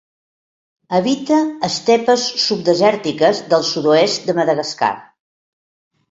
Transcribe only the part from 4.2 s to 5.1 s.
de Madagascar.